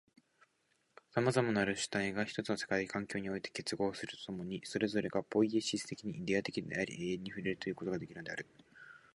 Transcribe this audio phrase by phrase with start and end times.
[1.11, 8.47] 種々なる主体が一つの世界的環境において結合すると共に、それぞれがポイエシス的にイデヤ的であり、永遠に触れるということができるのである。